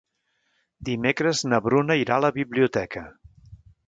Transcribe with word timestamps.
Dimecres 0.87 1.41
na 1.51 1.59
Bruna 1.65 1.97
irà 2.05 2.15
a 2.17 2.23
la 2.27 2.35
biblioteca. 2.39 3.05